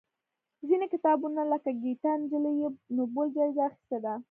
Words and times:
ځینې 0.67 0.85
کتابونه 0.93 1.41
لکه 1.51 1.69
ګیتا 1.81 2.11
نجلي 2.21 2.51
یې 2.61 2.67
نوبل 2.95 3.27
جایزه 3.35 3.61
اخېستې 3.67 3.97
ده. 4.03 4.13